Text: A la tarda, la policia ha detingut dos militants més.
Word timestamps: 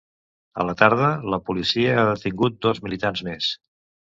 A 0.61 0.63
la 0.69 0.73
tarda, 0.79 1.09
la 1.33 1.39
policia 1.49 1.93
ha 1.97 2.07
detingut 2.13 2.59
dos 2.69 2.83
militants 2.89 3.25
més. 3.31 3.53